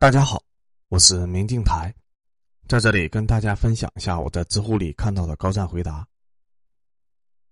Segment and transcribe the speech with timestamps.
[0.00, 0.40] 大家好，
[0.90, 1.92] 我是明镜台，
[2.68, 6.06] 在这里跟大家分享一下我在知乎里看到的高赞回答。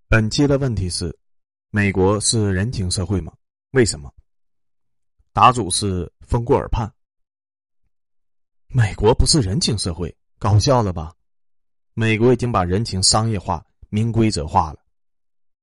[0.06, 1.12] 本期的问题是：
[1.70, 3.32] 美国是人情社会吗？
[3.72, 4.14] 为什么？
[5.32, 6.88] 答主是风过耳畔。
[8.68, 11.12] 美国不是人情社会，搞笑了吧？
[11.94, 14.78] 美国已经把人情商业化、明规则化了。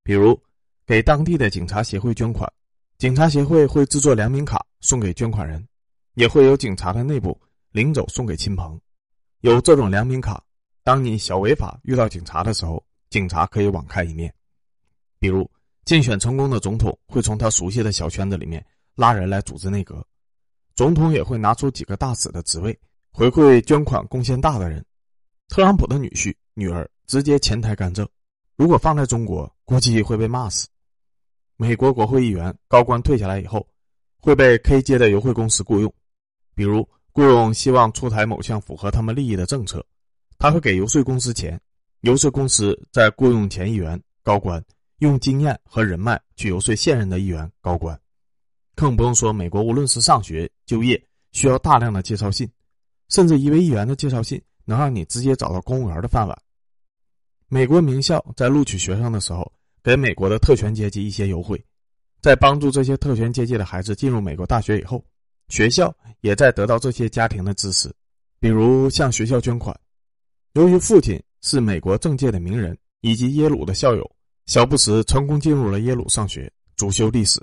[0.04, 0.38] 比如，
[0.86, 2.52] 给当地的警察协会捐款，
[2.98, 5.66] 警察协会会制作良民卡送给捐款人，
[6.14, 7.40] 也会有警察的内部
[7.72, 8.80] 领走送给亲朋。
[9.42, 10.44] 有这种良民卡，
[10.84, 14.34] 当你小违法遇到警察的时候，警察可以网开一面。
[15.20, 15.50] 比如，
[15.86, 18.66] 竞选成功的总统会从他熟悉的小圈子里面。
[18.96, 20.06] 拉人来组织内阁，
[20.76, 24.86] 总统也会拿出几个大使的职位回馈捐款贡献大的人。
[25.48, 28.08] 特朗普的女婿、女儿直接前台干政，
[28.56, 30.68] 如果放在中国，估计会被骂死。
[31.58, 33.68] 美国国会议员高官退下来以后，
[34.20, 35.92] 会被 K 街的游说公司雇佣，
[36.56, 39.86] 比如雇佣希望出台某项符合他们利益的政策，
[40.38, 41.60] 他会给游说公司钱，
[42.02, 44.64] 游说公司在雇佣前议员、高官，
[45.00, 48.00] 用经验和人脉去游说现任的议员、高官。
[48.76, 51.02] 更不用说，美国无论是上学、就业，
[51.32, 52.50] 需要大量的介绍信，
[53.10, 56.36] 甚至一位议员的介绍信能让你直接找到公务员的饭碗。
[57.48, 59.52] 美国名校在录取学生的时候，
[59.84, 61.64] 给美国的特权阶级一些优惠，
[62.20, 65.06] 在帮助这些特权阶级的孩子进入美国大学以后，
[65.50, 67.94] 学校也在得到这些家庭的支持，
[68.40, 69.78] 比如向学校捐款。
[70.54, 74.10] 由于父亲是美国政界的名人以及耶鲁的校友，
[74.46, 77.42] 小布什成功进入了耶鲁上学，主修历史。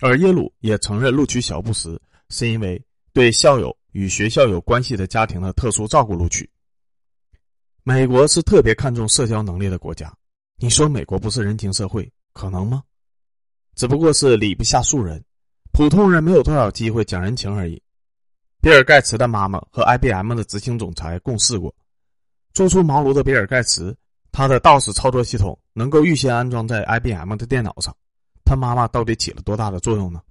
[0.00, 6.48] 而耶鲁也承认录取小布什是因为对校友与学校有关系的家庭的特殊照顾录取。
[7.82, 10.12] 美国是特别看重社交能力的国家，
[10.58, 12.82] 你说美国不是人情社会，可能吗？
[13.74, 15.22] 只不过是礼不下庶人，
[15.76, 17.78] 普通人没有多少机会讲人情而已。
[18.62, 21.74] 比尔盖茨的妈妈和 IBM 的执行总裁共事过，
[22.54, 23.94] 初出茅庐的比尔盖茨，
[24.32, 27.94] 他的 DOS 操作系统能够预先安装在 IBM 的电脑上。
[28.42, 30.22] 他妈妈到底起了多大的作用呢？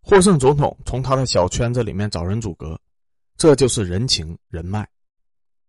[0.00, 2.80] 获胜总统从他的小圈子里面找人阻隔，
[3.36, 4.88] 这就是人情人脉。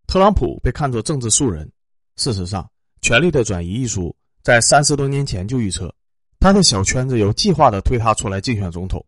[0.08, 1.70] 特朗普被看作政治素人，
[2.16, 2.64] 事实上，
[3.02, 5.94] 《权力的转移》一书在三十多年前就预测，
[6.40, 9.06] 他的小圈子有计划的推他出来竞选总统。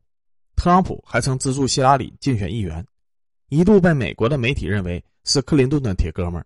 [0.55, 2.85] 特朗普还曾资助希拉里竞选议员，
[3.49, 6.45] 一度被美国的媒体认为是克林顿的铁哥们儿。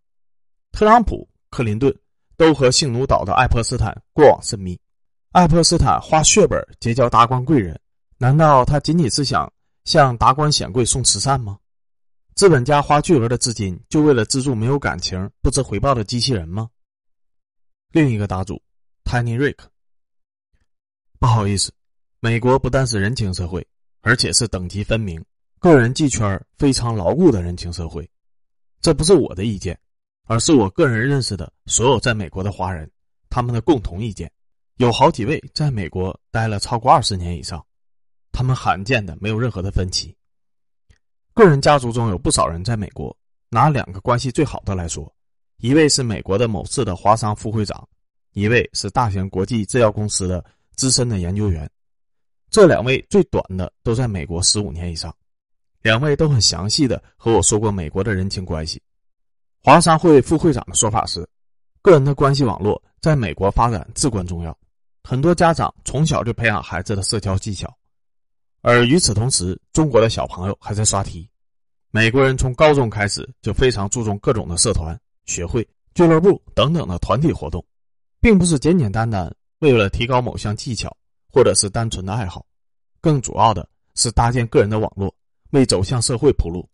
[0.71, 1.93] 特朗普、克林顿
[2.37, 4.79] 都和性奴岛的爱泼斯坦过往甚密。
[5.31, 7.77] 爱泼斯坦花血本结交达官贵人，
[8.17, 9.51] 难道他仅仅是想
[9.83, 11.57] 向达官显贵送慈善吗？
[12.35, 16.69] 资本家花巨额的资金就为了资助没有感情、不知回报的机器人吗？
[17.91, 18.61] 另一个答主
[19.03, 19.57] ，Tiny Rick。
[21.19, 21.71] 不好意思，
[22.19, 23.65] 美国不但是人情社会，
[24.01, 25.23] 而且是等级分明、
[25.59, 28.07] 个人际圈非常牢固的人情社会。
[28.81, 29.79] 这不是我的意见，
[30.25, 32.89] 而是我个人认识的所有在美国的华人
[33.29, 34.31] 他们的共同意见。
[34.77, 37.65] 有好几位在美国待了超过二十年以上，
[38.33, 40.15] 他们罕见的没有任何的分歧。
[41.33, 43.15] 个人家族中有不少人在美国，
[43.49, 45.09] 拿两个关系最好的来说，
[45.57, 47.87] 一位是美国的某市的华商副会长，
[48.33, 50.43] 一位是大型国际制药公司的
[50.75, 51.69] 资深的研究员。
[52.49, 55.13] 这两位最短的都在美国十五年以上，
[55.81, 58.81] 两位都很详细的和我说过美国的人情关系。
[59.61, 61.27] 华商会副会长的说法是，
[61.81, 64.57] 个人的关系网络在美国发展至关重要。
[65.03, 67.71] 很多家长从小就培养孩子的社交技巧，
[68.61, 71.29] 而与此同时，中国的小朋友还在刷题。
[71.91, 77.63] 美国人从高中开始就非常注重各种的社团、学会、俱乐部等等的团体活动，
[78.19, 80.95] 并不是简简单单为了提高某项技巧，
[81.31, 82.45] 或者是单纯的爱好，
[83.01, 85.13] 更主要的是搭建个人的网络，
[85.51, 86.67] 为走向社会铺路。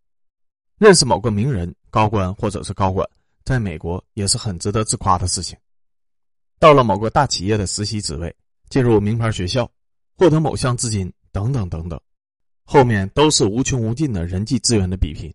[0.77, 3.07] 认识某个名人、高官或者是高管，
[3.43, 5.57] 在美国也是很值得自夸的事情。
[6.57, 8.35] 到了某个大企业的实习职位，
[8.69, 9.69] 进入名牌学校，
[10.17, 11.99] 获得某项资金等等等等，
[12.63, 15.31] 后面都是无穷无尽的人际资源的比拼。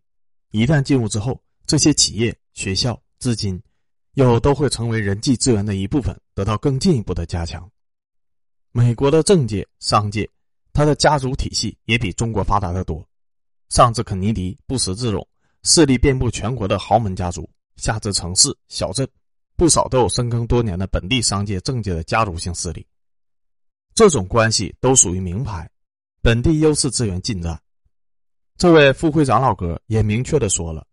[0.51, 3.61] 一旦进入之后，这些企业、学校、资金，
[4.17, 7.71] 又都会成为人际资源的一部分，得到更进一步的加强。
[8.73, 10.29] 美国的政界、商界，
[10.73, 13.07] 它的家族体系也比中国发达的多，
[13.69, 15.27] 上至肯尼迪、布什这种
[15.65, 17.47] 势力遍布全国的豪门家族，
[17.77, 19.07] 下至城市、小镇。
[19.55, 22.87] 不少都有深耕多年的本地商界、政界的家族性势力，
[23.95, 25.67] 这种关系都属于名牌，
[26.23, 27.59] 本地优势资源尽占。
[28.59, 30.87] 这位副会长老哥也明确的说了，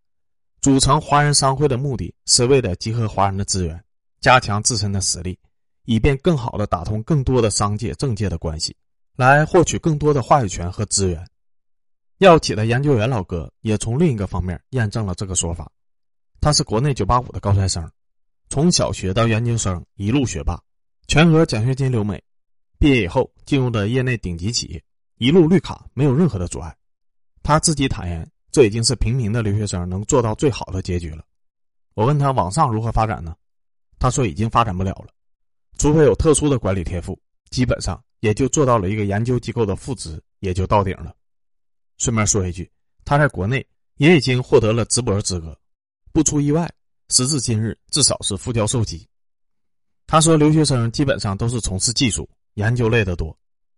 [0.63, 3.83] 组成华人商会的目的是为了集合华人的资源，
[4.21, 5.37] 加强自身的实力，
[5.83, 8.73] 以便更好的打通更多的商界、政界的关系，
[9.17, 11.21] 来获取更多的话语权和资源。
[12.19, 15.69] 药企的研究员老哥也从另一个方面验证了这个说法。
[16.39, 17.91] 他是国内985的高材生，
[18.47, 20.57] 从小学到研究生一路学霸，
[21.07, 22.23] 全额奖学金留美。
[22.79, 24.81] 毕业以后进入的业内顶级企业，
[25.17, 26.73] 一路绿卡，没有任何的阻碍。
[27.41, 31.25] 他自己坦言，这已经是平民的留学生能做到最好的结局了。
[31.95, 33.35] 我问他往上如何发展呢？
[33.97, 35.07] 他说已经发展不了了，
[35.79, 37.19] 除非有特殊的管理天赋，
[37.49, 41.15] 基本上也就做到了一个研究机构的副职，也就到顶了。
[41.97, 42.71] 顺便说一句，
[43.03, 43.65] 他在国内
[43.97, 45.57] 也已经获得了直博资格。
[46.11, 46.71] 不出意外，
[47.09, 49.07] 时至今日至少是副教授级。
[50.05, 53.35] 他说，留学生基本上都是从事技术研究类的多。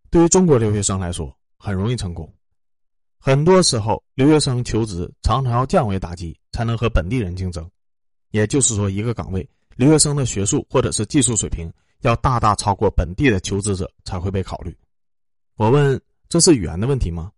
[0.10, 2.30] 对于中国留学生来说，很容易成功。
[3.20, 7.70] 很多时候，留学生求职常常要降维打击，才能和本地人竞争。
[8.32, 11.72] 也就是说，一个岗位留学生的学术或者是技术水平
[12.02, 14.76] 要大大超过本地的求职者才会被考虑。
[15.56, 17.32] 我问：“这是语言的问题吗？”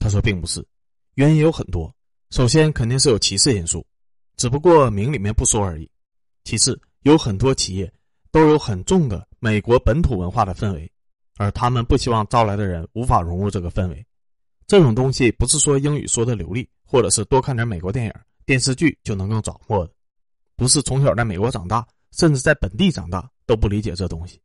[0.00, 0.66] 他说：“并不是，
[1.14, 1.94] 原因有很多。
[2.30, 3.86] 首先，肯定是有歧视因素。”
[4.38, 5.90] 只不过明里面不说而已。
[6.44, 7.92] 其次，有很多企业
[8.30, 10.90] 都有很重的美国本土文化的氛围，
[11.36, 14.06] 而他们不希望招来的人无法融入这个氛围。
[14.68, 18.12] 这种东西不是说英语说的流利，或者是多看点美国电影、
[18.44, 19.92] 电视剧就能够掌握的。
[20.56, 24.38] 不是从小在美国长大，甚至在本地长大都不理解这东西。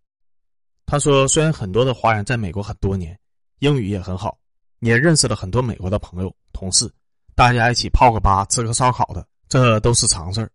[0.85, 3.19] 他说，虽然很多的华人在美国很多年，
[3.59, 4.37] 英语也很好，
[4.79, 6.89] 也认识了很多美国的朋友、同事，
[7.35, 9.27] 大家一起泡个吧、吃个烧烤的。
[9.49, 10.49] 这都是常事儿，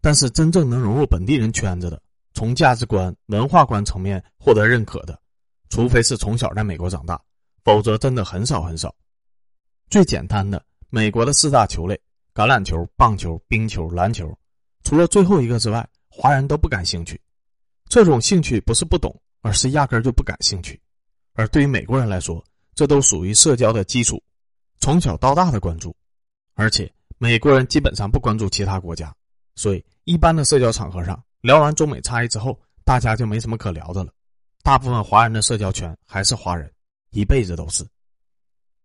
[0.00, 2.00] 但是真正能融入本地人圈子的，
[2.32, 5.20] 从价值观、文化观层面获得认可的，
[5.68, 7.20] 除非是从小在美国长大，
[7.64, 8.94] 否则真的很少很少。
[9.88, 12.00] 最简单的，美国的四大球类：
[12.34, 14.36] 橄榄球、棒球、冰球、篮球，
[14.84, 17.20] 除了最后一个之外，华人都不感兴趣。
[17.88, 20.80] 这种兴趣不是不懂，而是压根就不感兴趣。
[21.34, 24.22] 而对于美国人来说，这都属于社交的基础，
[24.78, 25.94] 从小到大的关注，
[26.54, 26.90] 而且。
[27.22, 29.14] 美国人基本上不关注其他国家，
[29.54, 34.10] 所以一般的社交场合上聊完中美差异之后，大家就没什么可聊的了。
[34.62, 36.72] 大部分华人的社交圈还是华人，
[37.10, 37.86] 一辈子都是。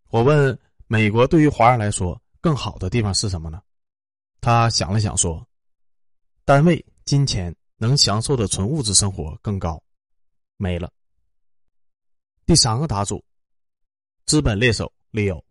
[0.09, 0.57] 我问
[0.87, 3.61] 美国对于华人来说更好的地方是什么呢？
[4.41, 5.47] 他想了想说
[6.45, 9.81] ：“单位、金钱能享受的纯物质生活更高，
[10.57, 10.91] 没了。”
[12.45, 13.23] 第三个答主，
[14.25, 15.41] 资本猎手 Leo，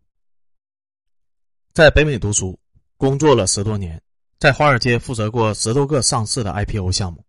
[1.73, 2.59] 在北美读书。
[2.97, 4.01] 工作了十多年，
[4.39, 7.27] 在华尔街负责过十多个上市的 IPO 项目，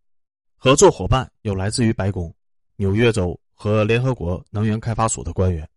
[0.55, 2.33] 合作伙伴有来自于白宫、
[2.75, 5.67] 纽约州和联合国能源开发署的官员。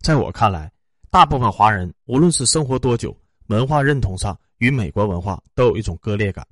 [0.00, 0.72] 在我看来，
[1.10, 6.44] 大部分华人无论是生活多久，文化认同上与美国文化都有一种割裂感，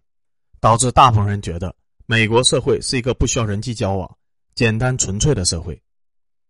[0.61, 1.75] 导致大部分人觉得
[2.07, 4.17] 美国社会是一个不需要人际交往、
[4.55, 5.81] 简单纯粹的社会。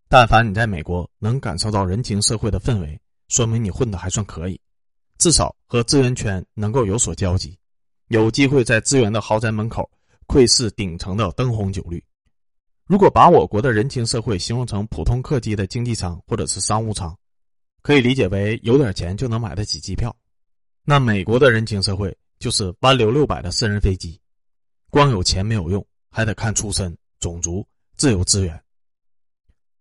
[0.07, 4.59] 但凡你在美国能感受到人情社会的氛围，说明你混的还算可以。
[5.17, 7.57] 至少和资源圈能够有所交集，
[8.07, 9.89] 有机会在资源的豪宅门口
[10.27, 12.03] 窥视顶层的灯红酒绿。
[12.89, 17.15] 如果把我国的人情社会形容成普通客机的经济舱或者是商务舱，
[17.83, 20.13] 可以理解为有点钱就能买得起机票。
[20.83, 24.19] 那美国的人情社会就是湾流六百的私人飞机，
[24.89, 27.63] 光有钱没有用，还得看出身、种族、
[27.95, 28.59] 自由资源。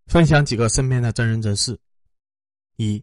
[0.07, 1.81] 分享几个身边的真人真事：
[2.77, 3.03] 一，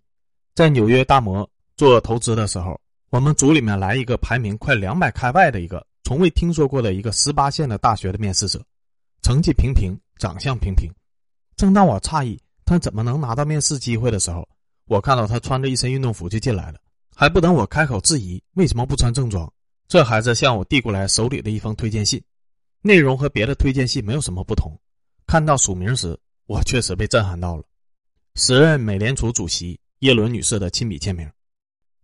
[0.53, 1.49] 在纽约大摩。
[1.77, 8.63] 做投资的时候，我们组里面来一个排名快两百开外的一个从未听说过的一个十八线的大学的面试者，
[9.25, 10.87] 成绩平平，长相平平。
[11.55, 14.47] 正当我诧异他怎么能拿到面试机会的时候，
[14.85, 16.79] 我看到他穿着一身运动服就进来了。
[17.15, 19.51] 还不等我开口质疑为什么不穿正装，
[19.87, 22.23] 这孩子向我递过来手里的一封推荐信，
[22.81, 24.79] 内容和别的推荐信没有什么不同。
[25.25, 26.15] 看到署名时，
[26.45, 27.63] 我确实被震撼到了，
[28.35, 31.27] 时任美联储主席耶伦女士的亲笔签名。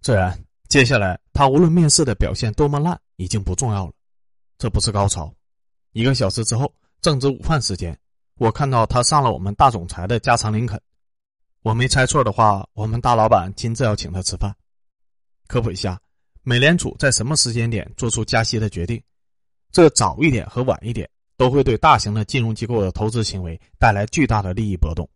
[0.01, 3.93] 自然，接下来他无论面试的表现多么烂，已经不重要了。
[4.57, 5.31] 这不是高潮。
[5.91, 7.97] 一个小时之后，正值午饭时间，
[8.37, 10.79] 我看到他上了我们大总裁的加长林肯。
[11.63, 14.55] 我没猜错的话，我们大老板亲自要请他吃饭。
[15.47, 15.99] 科普一下，
[16.43, 19.01] 美联储在什么时间点做出加息的决定？
[19.71, 25.09] 这早一点和晚一点都会对大型的金融机构的投资行为带来巨大的利益波动。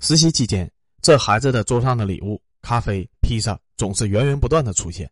[0.00, 0.70] 实习期间，
[1.02, 3.58] 这孩子的桌上的礼物——咖啡、披萨。
[3.76, 5.10] 总是源源不断的出现。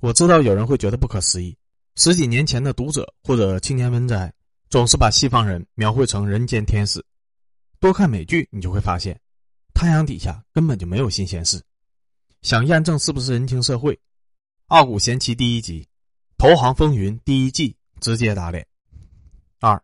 [0.00, 1.56] 我知道有人会觉得不可思议，
[1.94, 4.34] 十几年前的读者或者青年文摘
[4.72, 7.04] 总是把西方人描绘成人间天使。
[7.78, 9.20] 多看美剧，你就会发现，
[9.74, 11.62] 太阳底下根本就没有新鲜事。
[12.40, 13.94] 想验证是不是人情社会，
[14.68, 15.82] 《傲骨贤妻》第一集，
[16.38, 18.66] 《投行风云》第一季直接打脸。
[19.60, 19.78] 二，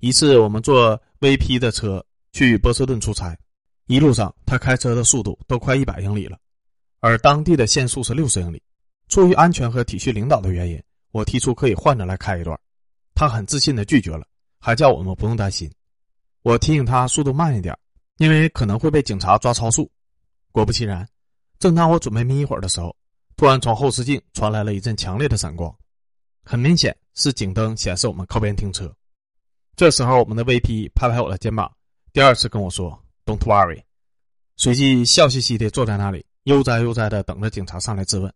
[0.00, 3.38] 一次我们坐 VP 的车去波士顿出差，
[3.86, 6.36] 一路上他开车的速度都快一百英里了，
[6.98, 8.60] 而当地的限速是六十英里。
[9.06, 12.58] 出于安全和体恤领导的原因，我提出可以换着来开一段，
[13.14, 14.26] 他很自信的拒绝了，
[14.58, 15.70] 还叫我们不用担心。
[16.42, 17.76] 我提醒他速度慢一点，
[18.18, 19.90] 因为可能会被警察抓超速。
[20.52, 21.08] 果不其然，
[21.58, 22.94] 正当我准备眯一会儿的时候，
[23.36, 25.74] 突然从后视镜传来了一阵强烈的闪光，
[26.44, 28.94] 很明显是警灯显示我们靠边停车。
[29.74, 31.72] 这时候，我们的 VP 拍拍我的肩膀，
[32.12, 33.82] 第二次跟我说 “Don't worry”，
[34.56, 38.32] 随即笑嘻嘻的坐在那里，悠哉悠哉的等着警察上来质问。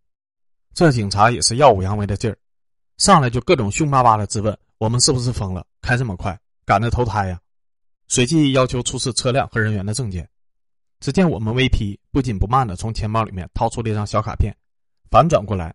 [0.74, 2.36] 这警察也是耀武扬威的劲儿，
[2.96, 7.40] 上来就各种凶巴巴的质问我们是不是疯了，开这么快，赶着投胎呀？
[8.06, 10.28] 随即要求出示车辆和人员的证件。
[11.00, 14.56] 只见我们 VP 不紧不慢的从钱包里面掏出了一张小卡片，
[15.10, 15.74] 反转过来，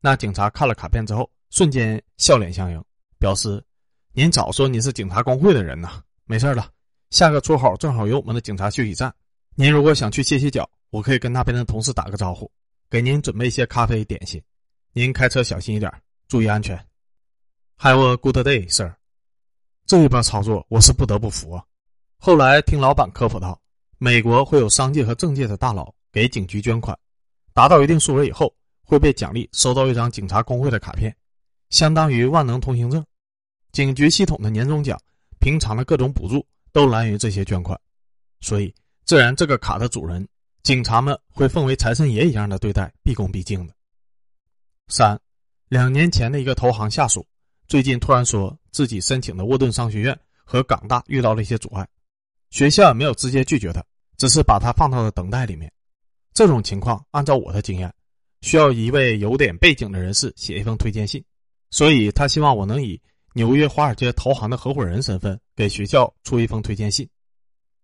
[0.00, 2.82] 那警察看了卡片之后，瞬间笑脸相迎，
[3.18, 3.62] 表示
[4.14, 6.70] ：“您早说你是警察工会的人呐，没事了，
[7.10, 9.14] 下个出口正好有我们的警察休息站，
[9.54, 12.50] 您如果想去歇歇脚，我可以跟那边的同事打个招呼。”
[12.90, 14.40] 给您准备一些咖啡点心，
[14.92, 15.92] 您开车小心一点，
[16.28, 16.78] 注意安全。
[17.78, 18.94] Have a good day, sir。
[19.86, 21.64] 这一波操作我是不得不服啊。
[22.18, 23.60] 后来听老板科普到，
[23.98, 26.98] 美国会有商界和政界的大佬给警局捐款，
[27.52, 31.14] 达到一定数额以后，会被奖励收到一张警察工会的卡片，
[31.68, 33.04] 相当于万能通行证。
[33.72, 34.98] 警局系统的年终奖、
[35.38, 37.78] 平常的各种补助都来源于这些捐款，
[38.40, 40.26] 所以自然这个卡的主人。
[40.62, 43.74] 警察们会奉为财神爷一样的对待，毕恭毕敬的。
[44.88, 45.20] 三，
[45.68, 47.26] 两年前的一个投行下属，
[47.66, 51.86] 最近突然说自己申请的沃顿商学院和港大遇到了一些阻碍，
[52.50, 53.84] 学校也没有直接拒绝他，
[54.16, 55.72] 只是把他放到了等待里面。
[56.32, 57.92] 这种情况，按照我的经验，
[58.40, 61.24] 需要一位有点背景的人士写一封推荐信，
[61.70, 63.00] 所以他希望我能以
[63.32, 67.08] 纽约华尔街投行的合伙人身份给学校出一封推荐信。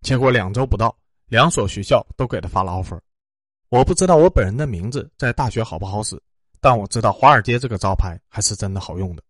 [0.03, 0.97] 结果两周不到。
[1.31, 2.99] 两所学校都给他发了 offer，
[3.69, 6.21] 我不知道我本人的名字在大学好不好使，
[6.61, 9.23] 但我知道华尔街这个招牌还是真的好用的。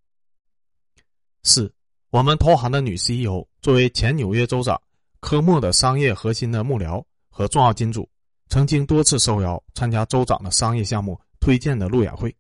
[1.43, 1.73] 四，
[2.11, 4.81] 我们投行的女 CEO 作为前纽约州长
[5.21, 8.09] 科莫的商业核心的幕僚和重要金主，
[8.49, 12.35] 曾经多次受邀参加州长的商业项目推荐的路演会，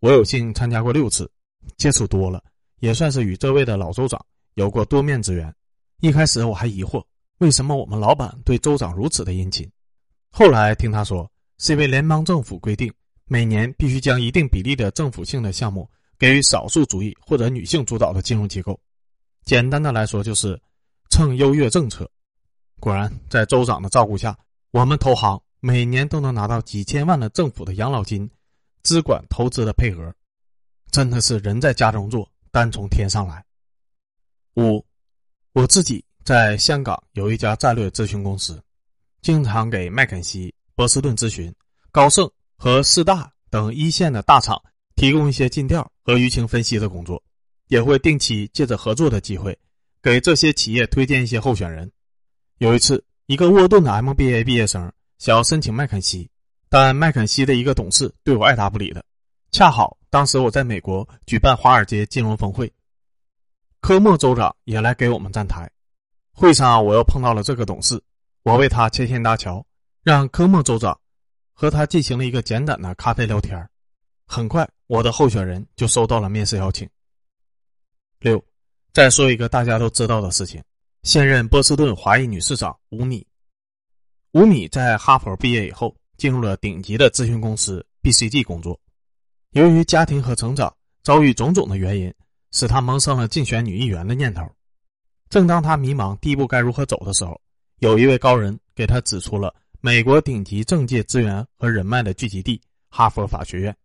[0.00, 1.30] 我有幸参加过六次，
[1.76, 2.42] 接触多了，
[2.80, 4.22] 也算是与这位的老州长
[4.54, 5.54] 有过多面之缘。
[6.00, 7.02] 一开始我还疑惑。
[7.38, 9.70] 为什么我们老板对州长如此的殷勤？
[10.30, 12.92] 后来听他说，是因为联邦政府规定，
[13.26, 18.78] 每年必须将一定比例的政府性的项目给予少数主义或者女性主导的金融机构。
[19.44, 20.60] 简单的来说，就是
[21.10, 22.10] 蹭优越政策。
[22.80, 24.36] 果然，在州长的照顾下，
[24.70, 28.30] 我们投行每年都能拿到几千万的政府的养老金、
[28.82, 30.14] 资管投资的配额，
[30.90, 33.44] 真的是人在家中坐，单从天上来。
[34.54, 34.84] 五，
[35.52, 36.04] 我自己。
[36.24, 38.60] 在香港有一家战略咨询公司，
[39.22, 41.54] 经常给麦肯锡、波士顿咨询、
[41.92, 44.60] 高盛和四大等一线的大厂
[44.96, 47.20] 提供一些尽调和舆情分析的工作，
[47.66, 49.58] 也会定期借着合作的机会，
[50.00, 51.90] 给这些企业推荐一些候选人。
[52.58, 56.30] 有一次，一个沃顿的 MBA 毕业生想要申请麦肯锡，
[56.68, 59.04] 但麦肯锡的一个董事对我爱答不理的。
[59.50, 62.72] 恰好当时我在美国举办华尔街金融峰会，
[63.80, 65.68] 科莫州长也来给我们站台。
[66.30, 68.00] 会上，我又碰到了这个董事，
[68.44, 69.66] 我为他牵线搭桥，
[70.04, 70.96] 让科莫州长
[71.52, 73.68] 和他进行了一个简短的咖啡聊天。
[74.24, 76.88] 很快，我的候选人就收到了面试邀请。
[78.20, 78.42] 六，
[78.92, 80.62] 再说一个大家都知道的事情：
[81.02, 83.26] 现任波士顿华裔女市长吴米。
[84.32, 88.78] 吴米在哈佛毕业以后，进入了顶级的咨询公司 BCG 工作。
[89.50, 92.12] 由于家庭和成长遭遇种种的原因，
[92.52, 94.42] 使他萌生了竞选女议员的念头。
[95.28, 97.40] 正当他迷茫第一步该如何走的时候，
[97.80, 103.76] 有一位高人给他指出了美国顶级政界资源和人脉的聚集地——哈佛法学院。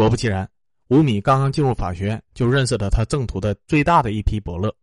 [0.00, 0.48] 果不其然，
[0.88, 4.74] 吴米刚刚进入法学院，就认识了他正途的最大的一批伯乐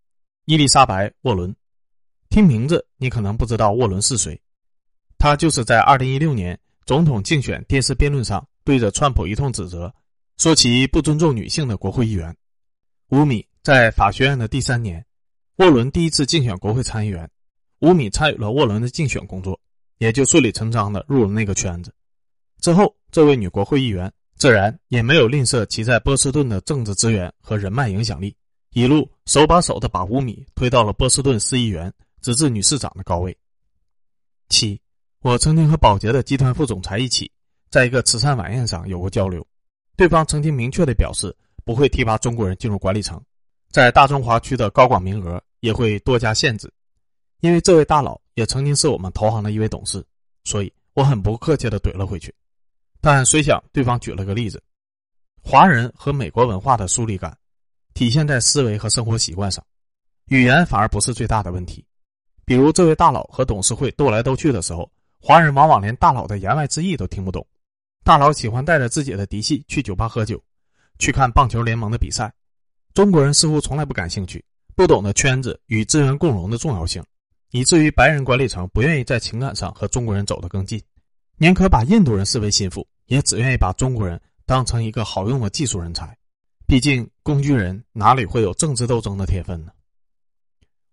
[0.44, 1.56] ——伊丽莎白·沃伦。
[2.28, 4.38] 听名字，你可能不知道沃伦是谁，
[5.16, 9.90] 他就是在2016年总统竞选电视辩论上对着川普一通指责，
[10.36, 12.36] 说其不尊重女性的国会议员。
[13.08, 15.02] 吴米在法学院的第三年。
[15.56, 17.26] 沃伦第一次竞选国会参议员，
[17.78, 19.58] 吴米参与了沃伦的竞选工作，
[19.96, 21.90] 也就顺理成章的入了那个圈子。
[22.60, 28.36] 之后，这位女国会议员自然也没有吝啬其在波士顿的政治资源和人脉影响力，
[28.72, 33.36] 一路手把手的把吴米推到了波士顿市议员直至女市长的高位。
[34.48, 34.80] 七，
[35.22, 37.30] 我曾经和保洁的集团副总裁一起
[37.70, 39.46] 在一个慈善晚宴上有过交流，
[39.96, 43.20] 对方曾经明确的表示不会提拔中国人进入管理层，
[43.70, 45.42] 在大中华区的高管名额。
[45.60, 46.70] 也会多加限制，
[47.40, 50.04] 因为这位大佬也曾经是我们投行的一位董事，
[50.44, 52.32] 所以我很不客气的怼了回去。
[53.08, 54.60] 但谁想对方举了个例子：
[55.40, 57.38] 华人和美国文化的疏离感，
[57.94, 59.64] 体现在思维和生活习惯上，
[60.26, 61.86] 语言反而不是最大的问题。
[62.44, 67.46] 比如这位大佬和董事会斗来斗去的时候，华人往往连大佬的言外之意都听不懂。
[68.02, 70.42] 大佬喜欢带着自己的嫡系去酒吧喝酒，
[70.98, 72.34] 去看棒球联盟的比赛。
[72.92, 74.44] 中国人似乎从来不感兴趣，
[74.74, 77.00] 不懂得圈子与资源共荣的重要性，
[77.52, 80.82] 以至于白人管理层不愿意在情感上和中国人走得更近，
[81.36, 86.16] 宁可把印度人视为心腹，也只愿意把中国人当成一个好用的技术人才。
[86.66, 89.72] 毕竟工具人哪里会有政治斗争的天分呢？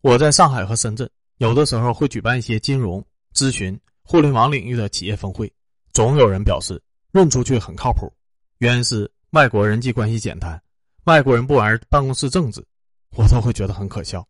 [0.01, 5.51] 我在上海和深圳，有的时候会举办一些金融咨询、互联网领域的企业峰会，
[5.91, 6.81] 总有人表示。
[7.13, 8.11] 认出去很靠谱，
[8.57, 10.59] 原因是外国人际关系简单，
[11.03, 12.65] 外国人不玩办公室政治，
[13.15, 14.27] 我都会觉得很可笑，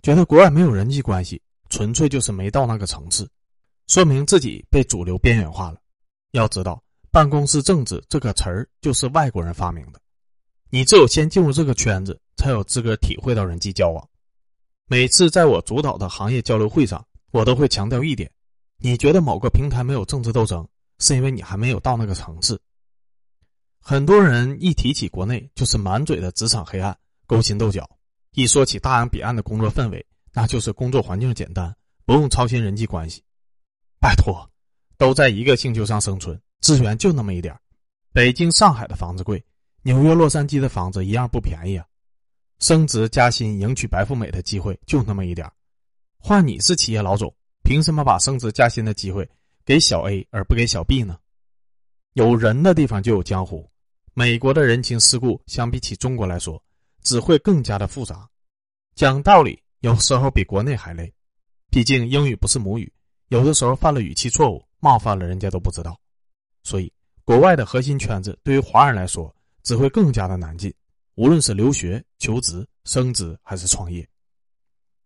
[0.00, 3.28] 觉得国外没有人际关系，纯粹就是没到那个层次，
[3.86, 5.78] 说明自己被主流边缘化了。
[6.30, 6.81] 要知道，
[7.12, 10.00] 办公室政治这个词儿就是外国人发明的，
[10.70, 14.08] 你只有先进入这个圈子，才有资格体会到人际交往。
[14.86, 18.30] 每次在我主导的行业交流会上，我都会强调一点：
[18.78, 20.66] 你觉得某个平台没有政治斗争？
[21.00, 22.58] 是因为你还没有到那个层次。
[23.78, 27.82] 很多人一提起国内，就是满嘴的职场黑暗、勾心斗角；
[28.32, 31.76] 一说起大洋彼岸的工作氛围，那就是工作环境简单，
[32.06, 33.22] 不用操心人际关系。
[34.00, 34.48] 拜托，
[34.96, 37.54] 都在一个星球上生存，资源就那么一点
[38.12, 39.44] 北京、上海的房子贵，
[39.82, 41.84] 纽约、洛杉矶的房子一样不便宜啊。
[42.60, 45.50] 升职加薪、迎娶白富美的机会就那么一点
[46.18, 49.28] 换你是企业老总，凭什么把升职加薪的机会？
[49.64, 51.18] 给小 A 而不给小 B 呢？
[52.12, 53.68] 有人的地方就有江湖。
[54.14, 56.62] 美国的人情世故相比起中国来说，
[57.02, 58.28] 只会更加的复杂。
[58.94, 61.12] 讲道理，有时候比国内还累。
[61.70, 62.92] 毕竟英语不是母语，
[63.28, 65.98] 有的时候犯了语气错误，冒犯了人家都不知道。
[66.72, 66.90] 所以，
[67.22, 69.30] 国外的核心圈子对于华人来说，
[69.62, 70.72] 只会更加的难进。
[71.16, 74.08] 无论是留学、求职、升职还是创业，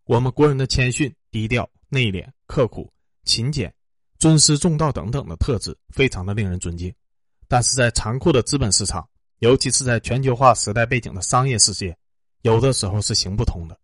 [0.05, 2.89] 我们国人的谦逊、低调、内敛、刻苦、
[3.25, 3.73] 勤俭。
[4.17, 6.89] 尊师重道等等的特质非常的令人尊敬，
[7.49, 9.05] 但是在残酷的资本市场，
[9.39, 11.93] 尤其是在全球化时代背景的商业世界，
[12.43, 13.77] 有的时候是行不通的，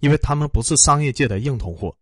[0.00, 1.96] 因为他们不是商业界的硬通货。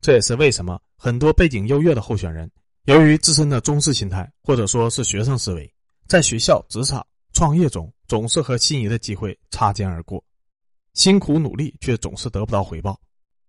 [0.00, 2.50] 这也是为什么很多背景优越的候选人，
[2.84, 5.72] 由于自身的中式心态或者说是学生思维，
[6.06, 10.22] 在学校、职场、创业中总是和心仪的机会擦肩而过，
[10.94, 13.00] 辛苦努力却总是得不到回报。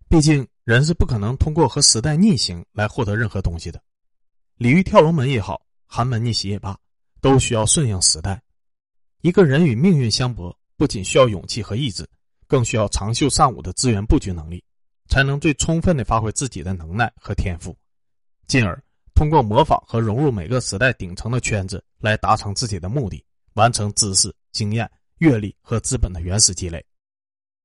[0.09, 0.47] 毕竟。
[0.63, 3.81] 人是不可能通过和时代逆行来获得任何东西的，
[4.57, 6.77] 鲤鱼跳龙门也好，寒门逆袭也罢，
[7.19, 8.39] 都需要顺应时代。
[9.21, 12.07] 一个人与命运相搏，不仅需要勇气和意志，
[12.47, 14.63] 更需要长袖善舞的资源布局能力，
[15.09, 17.75] 才能最充分的发挥自己的能耐和天赋，
[18.45, 18.81] 进而
[19.13, 26.83] 通过模仿和融入每个时代顶层的圈子来达成自己的目的，完成知识、经验、阅历和资本的原始积累。